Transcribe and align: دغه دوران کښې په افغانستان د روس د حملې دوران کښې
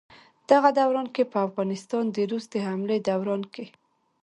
دغه 0.51 0.69
دوران 0.79 1.07
کښې 1.15 1.23
په 1.31 1.37
افغانستان 1.47 2.03
د 2.09 2.17
روس 2.31 2.45
د 2.53 2.55
حملې 2.67 2.97
دوران 3.09 3.41
کښې 3.53 3.65